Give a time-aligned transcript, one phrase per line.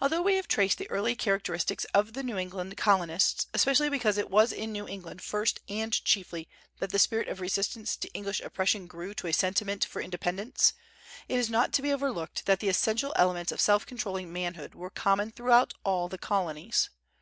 [0.00, 4.30] Although we have traced the early characteristics of the New England Colonists, especially because it
[4.30, 8.86] was in New England first and chiefly that the spirit of resistance to English oppression
[8.86, 10.72] grew to a sentiment for independence,
[11.28, 14.88] it is not to be overlooked that the essential elements of self controlling manhood were
[14.88, 16.88] common throughout all the Colonies.